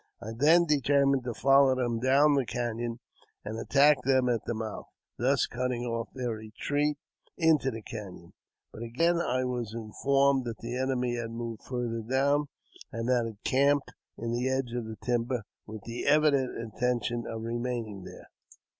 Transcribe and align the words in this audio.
I 0.19 0.31
then 0.35 0.65
determined 0.65 1.25
to 1.25 1.35
follow 1.35 1.75
them 1.75 1.99
down 1.99 2.33
the 2.33 2.43
canon 2.43 2.99
and 3.45 3.59
attack 3.59 4.01
them 4.01 4.29
at 4.29 4.43
the 4.47 4.55
mouth, 4.55 4.87
thus 5.19 5.45
cutting 5.45 5.83
off 5.85 6.09
their 6.15 6.31
retreat 6.31 6.97
into 7.37 7.69
the 7.69 7.83
caiion; 7.83 8.31
but 8.73 8.81
again 8.81 9.21
I 9.21 9.43
was 9.43 9.75
informed 9.75 10.45
that 10.45 10.57
the 10.57 10.75
enemy 10.75 11.17
had 11.17 11.29
moved 11.29 11.61
farther 11.61 12.01
down, 12.01 12.47
and 12.91 13.09
had 13.09 13.27
encamped 13.27 13.91
in 14.17 14.31
the 14.31 14.49
edge 14.49 14.73
of 14.73 14.85
the 14.85 14.97
timber, 15.03 15.43
with 15.67 15.83
the 15.83 16.07
evident 16.07 16.57
intention 16.57 17.25
of 17.27 17.43
remaining 17.43 18.03
there. 18.03 18.29